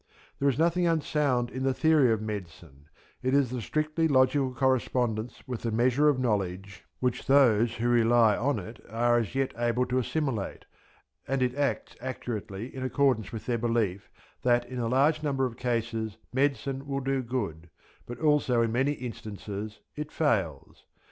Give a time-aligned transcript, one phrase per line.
[0.39, 2.89] There is nothing unsound in the theory of medicine;
[3.21, 8.35] it is the strictly logical correspondence with the measure of knowledge which those who rely
[8.35, 10.65] on it are as yet able to assimilate,
[11.27, 14.09] and it acts accurately in accordance with their belief
[14.41, 17.69] that in a large number of cases medicine will do good,
[18.07, 20.83] but also in many instances it fails.